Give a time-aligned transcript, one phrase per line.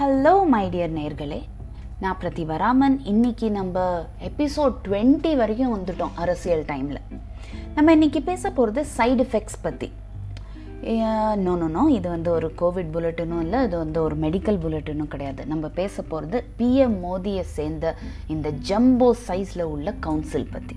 [0.00, 1.42] Hello my dear நேர்களே.
[2.00, 7.00] நான் பிரதிவராமன் இன்னைக்கு நம்ம எபிசோட் டுவெண்ட்டி வரைக்கும் வந்துட்டோம் அரசியல் டைமில்
[7.74, 9.92] நம்ம இன்னைக்கு பேச போகிறது சைடு எஃபெக்ட்ஸ் பற்றி
[11.36, 15.46] நோ நோ நோ இது வந்து ஒரு கோவிட் புல்லட்டினும் இல்லை இது வந்து ஒரு மெடிக்கல் புல்லட்டினும் கிடையாது.
[15.46, 17.96] நம்ம பேச போகிறது பிஎம் மோதியை சேர்ந்த
[18.26, 20.76] இந்த ஜம்போ சைஸில் உள்ள கவுன்சில் பற்றி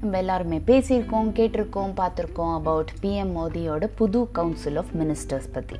[0.00, 5.76] நம்ம எல்லாருமே பேசியிருக்கோம் கேட்டிருக்கோம் பார்த்துருக்கோம் அபவுட் பிஎம் மோதியோட புது கவுன்சில் ஆஃப் மினிஸ்டர்ஸ் பற்றி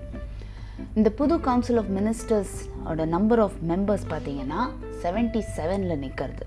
[0.96, 4.60] இந்த புது கவுன்சில் ஆஃப் மினிஸ்டர்ஸோட நம்பர் ஆஃப் மெம்பர்ஸ் பார்த்தீங்கன்னா
[5.02, 6.44] செவன்ட்டி செவனில் நிற்கிறது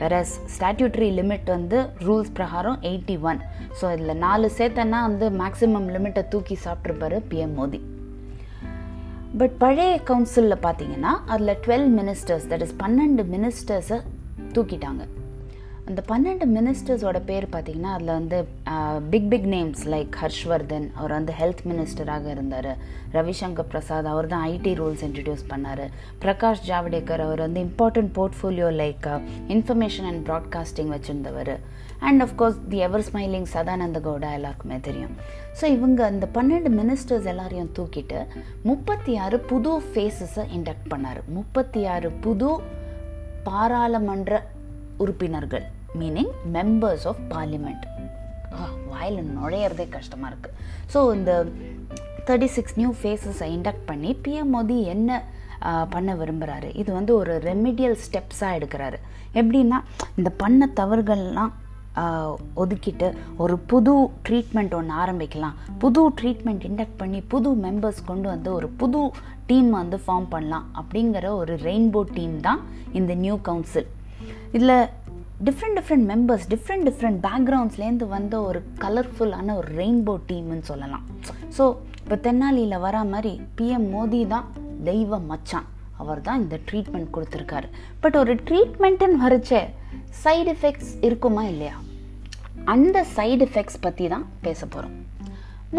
[0.00, 0.20] வேற
[0.54, 3.40] ஸ்டாட்யூட்ரி லிமிட் வந்து ரூல்ஸ் பிரகாரம் எயிட்டி ஒன்
[3.80, 7.80] ஸோ இதில் நாலு சேர்த்தனா வந்து மேக்ஸிமம் லிமிட்டை தூக்கி சாப்பிட்ருப்பாரு பிஎம் மோடி.
[9.40, 13.98] பட் பழைய கவுன்சிலில் பார்த்தீங்கன்னா அதில் டுவெல் மினிஸ்டர்ஸ் தட் இஸ் பன்னெண்டு மினிஸ்டர்ஸை
[14.54, 15.02] தூக்கிட்டாங்க.
[15.90, 18.38] அந்த பன்னெண்டு மினிஸ்டர்ஸோட பேர் பார்த்தீங்கன்னா அதில் வந்து
[19.12, 22.68] big big names like Harshvardhan அவர் வந்து ஹெல்த் மினிஸ்டராக இருந்தார்.
[23.16, 25.82] ரவிசங்கர் பிரசாத் அவர் தான் ஐடி ரூல்ஸ் இன்ட்ரடியூஸ் பண்ணார்.
[26.24, 29.08] பிரகாஷ் ஜாவடேக்கர் அவர் வந்து important portfolio like
[29.54, 31.52] information and broadcasting வச்சுருந்தவர்.
[32.08, 35.16] And of course the ever smiling Sadananda Gowda எல்லாருக்குமே தெரியும்.
[35.60, 38.20] ஸோ இவங்க அந்த பன்னெண்டு மினிஸ்டர்ஸ் எல்லாரையும் தூக்கிட்டு
[38.70, 41.20] முப்பத்தி ஆறு புது ஃபேஸஸை இண்டக்ட் பண்ணார்.
[41.38, 42.52] முப்பத்தி ஆறு புது
[43.50, 44.42] பாராளுமன்ற
[45.02, 45.66] உறுப்பினர்கள்.
[46.00, 47.84] மீனிங் மெம்பர்ஸ் ஆஃப் பார்லிமெண்ட்
[48.92, 50.56] வாயில் நுழையிறதே கஷ்டமாக இருக்குது
[50.92, 51.32] ஸோ இந்த
[52.26, 55.22] தேர்ட்டி சிக்ஸ் நியூ ஃபேஸஸை இண்டக்ட் பண்ணி பிஎம் மோடி என்ன
[55.94, 58.98] பண்ண விரும்புகிறாரு இது வந்து ஒரு ரெமிடியல் ஸ்டெப்ஸாக எடுக்கிறாரு.
[59.34, 59.78] எப்படின்னா
[60.18, 61.52] இந்த பண்ண தவறுகள்லாம்
[62.62, 63.08] ஒதுக்கிட்டு
[63.42, 63.94] ஒரு புது
[64.26, 65.56] ட்ரீட்மெண்ட் ஒன்று ஆரம்பிக்கலாம்.
[65.78, 69.00] புது ட்ரீட்மெண்ட் இண்டக்ட் பண்ணி புது மெம்பர்ஸ் கொண்டு வந்து ஒரு புது
[69.46, 72.60] டீம் வந்து ஃபார்ம் பண்ணலாம் அப்படிங்கிற ஒரு ரெயின்போ டீம் தான்
[72.92, 73.88] இந்த நியூ கவுன்சில்
[74.52, 74.76] இதில்
[75.46, 81.04] different different members different different பேக்ரவுண்ட்ஸ்லேருந்து வந்த ஒரு கலர்ஃபுல்லான ஒரு ரெயின்போ டீம்னு சொல்லலாம்.
[81.56, 81.64] ஸோ
[82.02, 84.48] இப்போ தென்னாலியில் வர மாதிரி பிஎம் மோடி தான்
[84.88, 85.68] தெய்வ மச்சான்.
[86.02, 87.68] அவர் தான் இந்த ட்ரீட்மெண்ட் கொடுத்துருக்காரு.
[88.02, 89.62] பட் ஒரு ட்ரீட்மெண்ட்டுன்னு வரைச்சே
[90.22, 91.74] சைடு எஃபெக்ட்ஸ் இருக்குமா இல்லையா?
[92.74, 94.96] அந்த சைடு எஃபெக்ட்ஸ் பற்றி தான் பேச போகிறோம்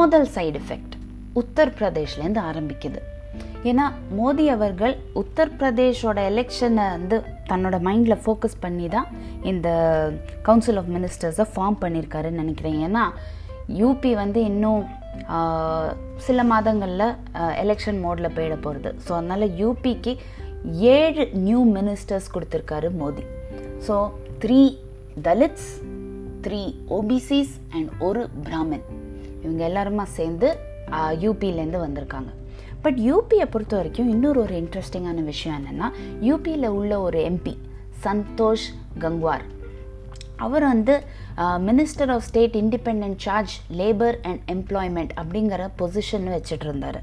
[0.01, 0.93] முதல் சைடு எஃபெக்ட்
[1.41, 3.01] உத்தரப்பிரதேஷ்லேருந்து ஆரம்பிக்குது.
[3.69, 3.85] ஏன்னா
[4.17, 7.17] மோடி அவர்கள் உத்தரப்பிரதேஷோட எலெக்ஷனை வந்து
[7.49, 9.07] தன்னோட மைண்டில் ஃபோக்கஸ் பண்ணி தான்
[9.51, 9.69] இந்த
[10.47, 12.79] கவுன்சில் ஆஃப் மினிஸ்டர்ஸை ஃபார்ம் பண்ணியிருக்காருன்னு நினைக்கிறேன்.
[12.87, 13.03] ஏன்னா
[13.81, 14.81] யூபி வந்து இன்னும்
[16.27, 17.07] சில மாதங்களில்
[17.63, 20.13] எலெக்ஷன் மோடில் போயிட போகிறது ஸோ அதனால் யூபிக்கு
[20.95, 23.23] ஏழு நியூ மினிஸ்டர்ஸ் கொடுத்துருக்காரு Modi
[23.87, 23.95] so
[24.43, 24.61] three
[25.27, 25.71] Dalits
[26.45, 26.61] three
[26.97, 28.85] OBCs and ஒரு பிராமின்
[29.43, 30.47] இவங்க எல்லாருமா சேர்ந்து
[31.25, 32.31] யூபியிலேருந்து வந்திருக்காங்க.
[32.85, 35.87] பட் யூபியை பொறுத்த வரைக்கும் இன்னொரு ஒரு இன்ட்ரெஸ்டிங்கான விஷயம் என்னென்னா
[36.27, 37.55] யூபியில் உள்ள ஒரு எம்பி
[38.05, 38.67] சந்தோஷ்
[39.03, 39.45] கங்வார்.
[40.45, 40.93] அவர் வந்து
[41.69, 46.99] minister of state independent charge labour and employment அப்படிங்கிற பொசிஷன் வச்சுட்டு இருந்தார்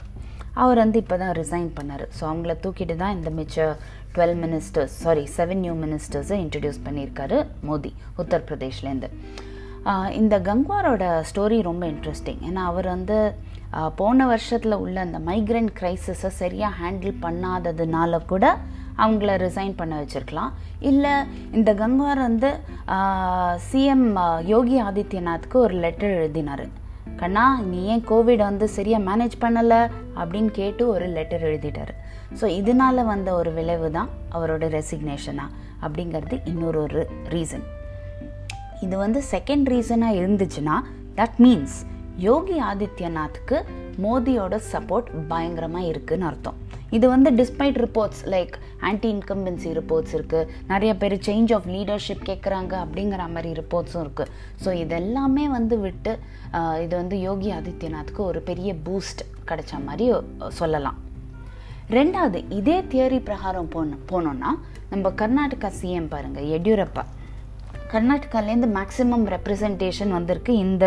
[0.62, 2.04] அவர் வந்து இப்போ தான் ரிசைன் பண்ணார்.
[2.16, 3.66] ஸோ அவங்கள தூக்கிட்டு தான் இந்த மிச்ச
[4.14, 9.10] twelve ministers sorry seven new மினிஸ்டர்ஸை introduce பண்ணியிருக்காரு மோடி உத்தரப்பிரதேஷ்லேருந்து
[10.20, 13.18] இந்த கங்வாரோட ஸ்டோரி ரொம்ப இன்ட்ரெஸ்டிங் ஏன்னா அவர் வந்து
[14.00, 18.44] போன வருஷத்தில் உள்ள அந்த மைக்ரெண்ட் க்ரைசிஸை சரியாக ஹேண்டில் பண்ணாததுனால கூட
[19.02, 20.52] அவங்கள ரிசைன் பண்ண வச்சுருக்கலாம்.
[20.90, 21.12] இல்லை
[21.52, 22.50] இந்த கங்வார் வந்து
[23.68, 24.06] சிஎம்
[24.52, 26.64] யோகி ஆதித்யநாத்க்கு ஒரு லெட்டர் எழுதினார்.
[27.20, 29.80] கண்ணா நீ ஏன் கோவிட் வந்து சரியாக மேனேஜ் பண்ணலை?
[30.20, 31.92] அப்படின்னு கேட்டு ஒரு லெட்டர் எழுதிட்டார்.
[32.40, 35.54] ஸோ இதனால வந்த ஒரு விளைவு தான் அவரோட ரெசிக்னேஷனாக
[35.86, 37.02] அப்படிங்கிறது இன்னொரு ஒரு
[37.34, 37.66] ரீசன்
[38.86, 40.76] இது வந்து செகண்ட் ரீசனாக இருந்துச்சுன்னா
[41.18, 41.76] தட் மீன்ஸ்
[42.26, 43.56] யோகி ஆதித்யநாத்துக்கு
[44.04, 46.58] மோதியோட சப்போர்ட் பயங்கரமாக இருக்குதுன்னு அர்த்தம்.
[46.96, 48.54] இது வந்து despite reports like
[48.88, 54.32] anti incumbency reports இருக்குது நிறைய பேர் சேஞ்ச் ஆஃப் லீடர்ஷிப் கேட்குறாங்க அப்படிங்கிற மாதிரி ரிப்போர்ட்ஸும் இருக்குது
[54.64, 56.14] ஸோ இதெல்லாமே வந்து விட்டு
[56.84, 60.06] இது வந்து யோகி ஆதித்யநாத்துக்கு ஒரு பெரிய பூஸ்ட் கிடைச்ச மாதிரி
[60.60, 60.98] சொல்லலாம்.
[61.98, 64.50] ரெண்டாவது இதே தியரி பிரகாரம் போன போனோன்னா
[64.94, 67.04] நம்ம கர்நாடகா சிஎம் பாருங்கள் எடியூரப்பா.
[67.92, 70.84] கர்நாடகாலேருந்து மேக்ஸிமம் ரெப்ரசன்டேஷன் வந்திருக்கு இந்த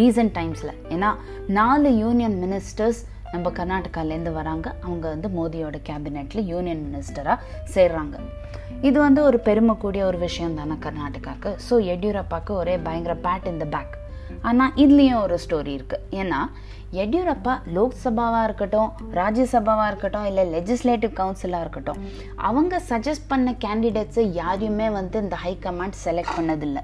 [0.00, 1.10] ரீசன்ட் டைம்ஸில் ஏன்னா
[1.58, 3.00] நாலு யூனியன் மினிஸ்டர்ஸ்
[3.32, 4.66] நம்ம கர்நாடகாலேருந்து வராங்க.
[4.86, 7.38] அவங்க வந்து மோடியோட கேபினெட்டில் யூனியன் மினிஸ்டராக
[7.74, 8.16] சேர்றாங்க.
[8.88, 13.66] இது வந்து ஒரு பெருமை கூடிய ஒரு விஷயம் தானே கர்நாடகாவுக்கு ஸோ எடியூரப்பாவுக்கு ஒரே பயங்கர பேட் இந்த
[13.74, 13.94] பேக்
[14.42, 16.40] ஆனால் இதுலேயும் ஒரு ஸ்டோரி இருக்குது ஏன்னா
[16.92, 21.96] எடியூரப்பா லோக்சபாவாக இருக்கட்டும் ராஜ்யசபாவாக இருக்கட்டும் இல்லை லெஜிஸ்லேட்டிவ் கவுன்சிலாக இருக்கட்டும்
[22.36, 26.82] அவங்க சஜஸ்ட் பண்ண கேண்டிடேட்ஸை யாரையுமே வந்து இந்த ஹை கமாண்ட் செலக்ட் பண்ணதில்லை.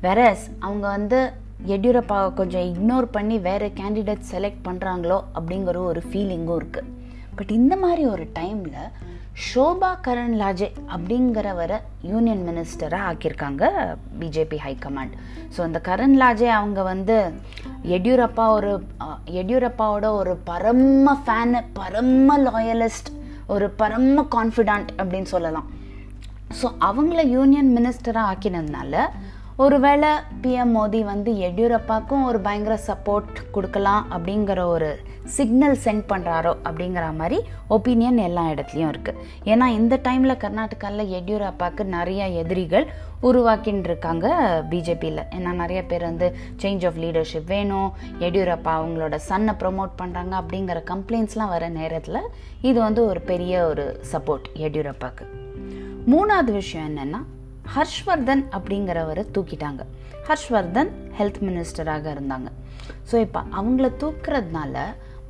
[0.00, 1.32] வேற அவங்க வந்து
[1.66, 6.92] எடியூரப்பாவை கொஞ்சம் இக்னோர் பண்ணி வேறு கேண்டிடேட் செலக்ட் பண்ணுறாங்களோ அப்படிங்கிற ஒரு ஃபீலிங்கும் இருக்குது
[7.34, 8.90] பட் இந்த மாதிரி ஒரு டைமில்
[9.44, 13.64] ஷோபா கரண் லாஜே அப்படிங்கிறவரை யூனியன் மினிஸ்டராக ஆக்கியிருக்காங்க
[14.20, 15.14] பிஜேபி ஹைகமாண்ட்
[15.56, 17.16] ஸோ அந்த கரண் லாஜே அவங்க வந்து
[17.96, 18.70] எடியூரப்பா ஒரு
[19.40, 23.10] எடியூரப்பாவோட ஒரு பரம ஃபேனு பரம லாயலிஸ்ட்
[23.46, 25.68] ஒரு பரம கான்ஃபிடண்ட் அப்படின்னு சொல்லலாம்.
[26.62, 28.94] ஸோ அவங்கள யூனியன் மினிஸ்டராக ஆக்கினதுனால
[29.56, 30.08] ஒருவேளை
[30.42, 34.88] பிஎம் மோடி வந்து எடியூரப்பாக்கும் ஒரு பயங்கர சப்போர்ட் கொடுக்கலாம் அப்படிங்கிற ஒரு
[35.28, 37.38] சிக்னல் சென்ட் பண்ணுறாரோ அப்படிங்கிற மாதிரி
[37.68, 42.86] ஒப்பீனியன் எல்லா இடத்துலையும் இருக்குது ஏன்னா இந்த டைமில் கர்நாடகாவில் எடியூரப்பாவுக்கு நிறைய எதிரிகள்
[43.22, 44.26] உருவாக்கின்னு இருக்காங்க
[44.70, 46.28] பிஜேபியில் ஏன்னா நிறைய பேர் வந்து
[46.62, 47.88] சேஞ்ச் ஆஃப் லீடர்ஷிப் வேணும்
[48.20, 52.20] எடியூரப்பா அவங்களோட சன்னை ப்ரொமோட் பண்ணுறாங்க அப்படிங்கிற கம்ப்ளைண்ட்ஸ்லாம் வர நேரத்தில்
[52.62, 55.26] இது வந்து ஒரு பெரிய ஒரு சப்போர்ட் எடியூரப்பாவுக்கு
[56.06, 57.22] மூணாவது விஷயம் என்னென்னா
[57.74, 59.82] ஹர்ஷ்வர்தன் அப்படிங்கிறவரை தூக்கிட்டாங்க.
[60.28, 62.48] ஹர்ஷ்வர்தன் ஹெல்த் மினிஸ்டராக இருந்தாங்க.
[63.10, 64.76] ஸோ இப்போ அவங்கள தூக்குறதுனால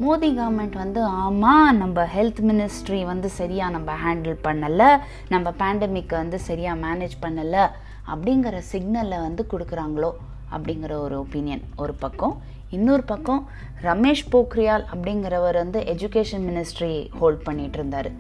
[0.04, 4.88] மோடி கவர்மெண்ட் வந்து ஆமாம் நம்ம ஹெல்த் மினிஸ்ட்ரி வந்து சரியாக நம்ம ஹேண்டில் பண்ணலை
[5.34, 7.64] நம்ம பேண்டமிக்கை வந்து சரியாக மேனேஜ் பண்ணலை
[8.12, 10.10] அப்படிங்கிற சிக்னலை வந்து கொடுக்குறாங்களோ
[10.54, 12.34] அப்படிங்கிற ஒரு ஒப்பீனியன் ஒரு பக்கம்.
[12.70, 13.48] இன்னொரு பக்கம்
[13.82, 18.10] ரமேஷ் போக்ரியால் அப்படிங்கிறவர் வந்து எஜுகேஷன் மினிஸ்ட்ரி ஹோல்ட் பண்ணிட்டு இருந்தார்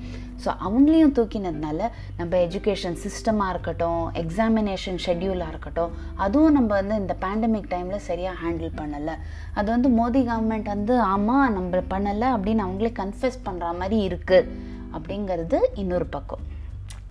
[0.44, 7.70] ஸோ அவங்களையும் தூக்கினதுனால நம்ம எஜுகேஷன் சிஸ்டமாக இருக்கட்டும் எக்ஸாமினேஷன் ஷெட்யூலாக இருக்கட்டும் அதுவும் நம்ம வந்து இந்த பேண்டமிக்
[7.72, 9.14] டைமில் சரியாக ஹேண்டில் பண்ணலை.
[9.54, 14.48] அது வந்து மோடி கவர்மெண்ட் வந்து ஆமாம் நம்ம பண்ணலை அப்படின்னு அவங்களே கன்ஃபியூஸ் பண்ணுற மாதிரி இருக்குது
[14.92, 16.44] அப்படிங்கிறது இன்னொரு பக்கம்.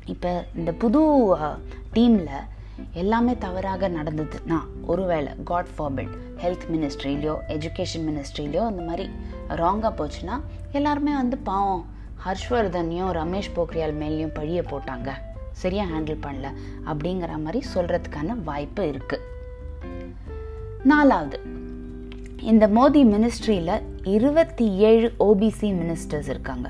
[0.05, 1.01] இப்போ இந்த புது
[1.93, 2.35] டீமில்
[2.93, 9.09] எல்லாமே தவறாக நடந்ததுன்னா ஒருவேளை காட் ஃபார்பிட் ஹெல்த் மினிஸ்ட்ரிலையோ எஜுகேஷன் மினிஸ்ட்ரிலையோ அந்த மாதிரி
[9.49, 10.41] ராங்காக போச்சுன்னா
[10.71, 11.85] எல்லாருமே வந்து பாவம்
[12.25, 15.11] ஹர்ஷ்வர்தனையும் ரமேஷ் போக்ரியால் மேலேயும் பழிய போட்டாங்க.
[15.51, 16.47] சரியாக ஹேண்டில் பண்ணல
[16.85, 19.19] அப்படிங்கிற மாதிரி சொல்கிறதுக்கான வாய்ப்பு இருக்குது
[20.83, 21.39] நாலாவது
[22.39, 26.69] இந்த மோதி மினிஸ்ட்ரியில் இருபத்தி ஏழு ஓபிசி மினிஸ்டர்ஸ் இருக்காங்க.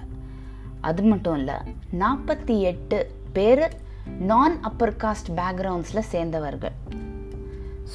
[0.81, 1.55] அது மட்டும் இல்லை
[1.99, 3.83] நாற்பத்தி எட்டு பேர்
[4.19, 6.75] நான் அப்பர் காஸ்ட் பேக்ரவுண்ட்ஸில் சேர்ந்தவர்கள்.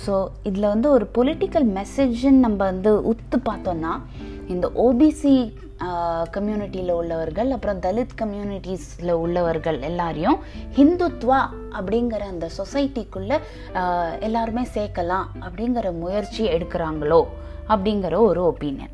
[0.06, 3.92] ஸோ இதில் வந்து ஒரு பொலிட்டிக்கல் மெசேஜ்னு நம்ம வந்து உத்து பார்த்தோன்னா
[4.48, 5.34] இந்த ஓபிசி
[6.32, 10.38] கம்யூனிட்டியில் உள்ளவர்கள் அப்புறம் தலித் கம்யூனிட்டிஸில் உள்ளவர்கள் எல்லாரையும்
[10.76, 11.38] ஹிந்துத்வா
[11.78, 13.38] அப்படிங்கிற அந்த சொசைட்டிக்குள்ளே
[14.20, 17.20] எல்லாருமே சேர்க்கலாம் அப்படிங்கிற முயற்சி எடுக்கிறாங்களோ
[17.68, 18.92] அப்படிங்கிற ஒரு ஒப்பீனியன்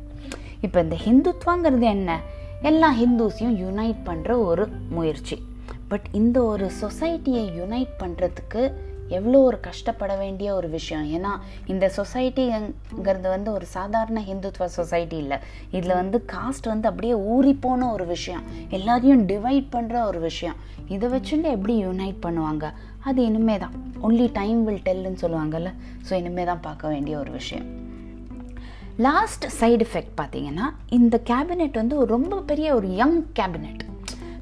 [0.61, 2.19] இப்போ இந்த ஹிந்துத்வாங்கிறது என்ன?
[2.61, 5.37] எல்லா ஹிந்துஸையும் யுனைட் பண்ணுற ஒரு முயற்சி.
[5.89, 8.61] பட் இந்த ஒரு சொசைட்டியை யுனைட் பண்ணுறதுக்கு
[9.17, 11.05] எவ்வளோ ஒரு கஷ்டப்பட வேண்டிய ஒரு விஷயம்.
[11.17, 11.31] ஏன்னா
[11.65, 15.37] இந்த சொசைட்டிங்கிறது வந்து ஒரு சாதாரண ஹிந்துத்வ சொசைட்டி இல்லை.
[15.71, 18.43] இதில் வந்து காஸ்ட் வந்து அப்படியே ஊறி போன ஒரு விஷயம்.
[18.69, 20.55] எல்லாரையும் டிவைட் பண்ணுற ஒரு விஷயம்.
[20.87, 22.65] இதை வச்சுட்டு எப்படி யுனைட் பண்ணுவாங்க?
[23.03, 25.71] அது இனிமே தான் ஒன்லி டைம் வில் டெல்லுன்னு சொல்லுவாங்கல்ல.
[26.07, 27.67] ஸோ இனிமே தான் பார்க்க வேண்டிய ஒரு விஷயம்.
[29.07, 33.83] லாஸ்ட் சைடு எஃபெக்ட் பார்த்தீங்கன்னா இந்த கேபினெட் வந்து ரொம்ப பெரிய ஒரு யங் கேபினெட்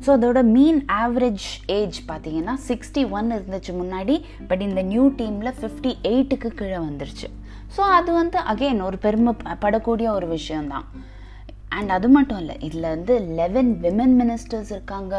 [0.05, 1.45] ஸோ அதோட மீன் ஆவரேஜ்
[1.77, 4.15] ஏஜ் பார்த்தீங்கன்னா சிக்ஸ்டி ஒன் இருந்துச்சு முன்னாடி
[4.49, 7.27] பட் இந்த நியூ டீமில் ஃபிஃப்டி எயிட்டுக்கு கீழே வந்துருச்சு.
[7.75, 10.87] ஸோ அது வந்து அகெயின் ஒரு பெருமை படக்கூடிய ஒரு விஷயம்தான்.
[11.77, 15.15] அண்ட் அது மட்டும் இல்லை இதில் வந்து லெவன் விமன் மினிஸ்டர்ஸ் இருக்காங்க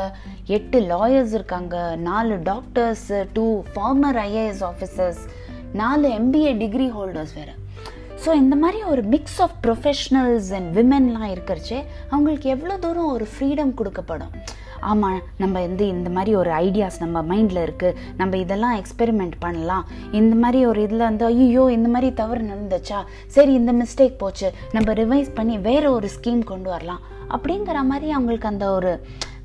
[0.57, 1.77] எட்டு லாயர்ஸ் இருக்காங்க
[2.09, 5.23] நாலு doctors two former IAS officers
[5.81, 7.55] நாலு எம்பிஏ டிகிரி ஹோல்டர்ஸ் வேறு.
[8.25, 11.81] ஸோ இந்த மாதிரி ஒரு மிக்ஸ் ஆஃப் ப்ரொஃபஷ்னல்ஸ் அண்ட் விமென்லாம் இருக்கிறச்சே
[12.13, 14.33] அவங்களுக்கு எவ்வளோ தூரம் ஒரு ஃப்ரீடம் கொடுக்கப்படும்?
[14.91, 19.85] ஆமாம் நம்ம வந்து இந்த மாதிரி ஒரு ஐடியாஸ் நம்ம மைண்டில் இருக்குது நம்ம இதெல்லாம் எக்ஸ்பெரிமெண்ட் பண்ணலாம்.
[20.21, 23.01] இந்த மாதிரி ஒரு இதில் வந்து ஐயோ இந்த மாதிரி தவறு நடந்துச்சா?
[23.37, 24.51] சரி இந்த மிஸ்டேக் போச்சு.
[24.73, 27.03] நம்ம ரிவைஸ் பண்ணி வேறு ஒரு ஸ்கீம் கொண்டு வரலாம்.
[27.37, 28.93] அப்படிங்கிற மாதிரி அவங்களுக்கு அந்த ஒரு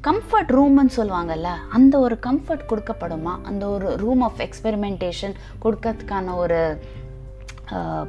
[0.07, 3.33] கம்ஃபர்ட் ரூம்னு சொல்லுவாங்கல்ல அந்த ஒரு கம்ஃபர்ட் கொடுக்கப்படுமா?
[3.49, 5.35] அந்த ஒரு ரூம் ஆஃப் எக்ஸ்பெரிமெண்டேஷன்
[5.65, 6.59] கொடுக்கறதுக்கான ஒரு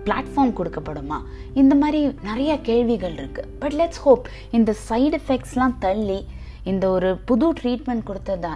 [0.04, 1.18] பிளாட்ஃபார்ம் கொடுக்கப்படுமா?
[1.60, 6.20] இந்த மாதிரி நிறைய கேள்விகள் இருக்குது பட் லெட்ஸ் ஹோப் இந்த சைடு எஃபெக்ட்ஸ்லாம் தள்ளி
[6.70, 8.52] இந்த ஒரு புது ட்ரீட்மெண்ட் கொடுத்ததா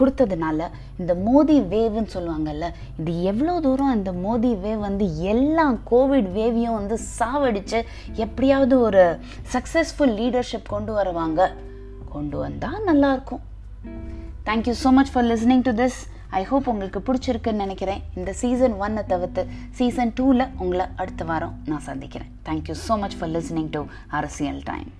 [0.00, 2.66] கொடுத்ததுனால இந்த மோதி வேவ்னு சொல்லுவாங்கல்ல
[3.00, 7.80] இது எவ்வளோ தூரம் இந்த மோதி வேவ் வந்து எல்லா கோவிட் வேவையும் வந்து சாவடித்து
[8.24, 9.04] எப்படியாவது ஒரு
[9.54, 11.40] சக்ஸஸ்ஃபுல் லீடர்ஷிப் கொண்டு வருவாங்க.
[12.14, 13.42] கொண்டு வந்தால் நல்லாயிருக்கும்
[14.48, 15.98] thank you so much for listening to this
[16.38, 18.02] I hope உங்களுக்கு பிடிச்சிருக்குன்னு நினைக்கிறேன்.
[18.18, 19.42] இந்த சீசன் ஒன்னை தவிர்த்து
[19.78, 22.32] சீசன் டூவில் உங்களை அடுத்த வாரம் நான் சந்திக்கிறேன்.
[22.48, 23.82] Thank you so much for listening to
[24.20, 24.90] அரசியல் டைம்